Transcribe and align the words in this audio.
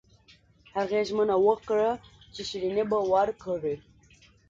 هغې 0.75 1.01
ژمنه 1.09 1.35
وکړه 1.45 1.89
چې 2.33 2.41
شیریني 2.49 2.83
به 2.89 2.97
ورکړي 3.13 3.75